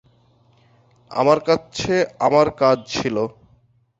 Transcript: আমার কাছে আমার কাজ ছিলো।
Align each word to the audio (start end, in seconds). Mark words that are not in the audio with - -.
আমার 1.11 1.39
কাছে 1.47 1.93
আমার 2.27 2.47
কাজ 2.61 2.77
ছিলো। 2.93 3.23